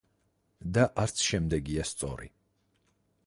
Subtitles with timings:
[0.77, 2.31] და არც შემდეგია სწორი.